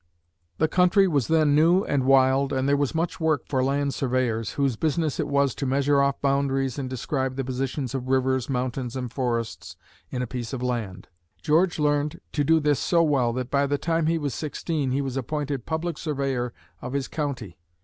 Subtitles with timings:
[0.57, 4.53] The country was then new and wild and there was much work for land surveyors,
[4.53, 8.95] whose business it was to measure off boundaries and describe the positions of rivers, mountains
[8.95, 9.75] and forests
[10.09, 11.07] in a piece of land.
[11.43, 15.03] George learned to do this so well that by the time he was sixteen, he
[15.03, 17.59] was appointed public surveyor of his county.